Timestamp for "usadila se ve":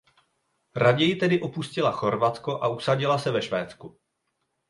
2.67-3.41